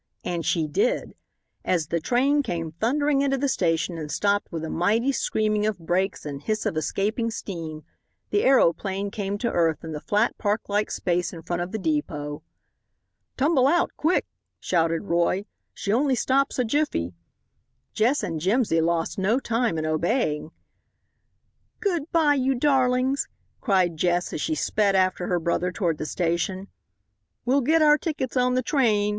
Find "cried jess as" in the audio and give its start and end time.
23.59-24.41